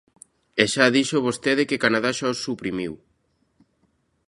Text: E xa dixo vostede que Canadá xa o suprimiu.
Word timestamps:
E 0.61 0.63
xa 0.73 0.85
dixo 0.95 1.25
vostede 1.27 1.67
que 1.69 1.81
Canadá 1.83 2.11
xa 2.19 2.27
o 2.33 2.35
suprimiu. 2.45 2.93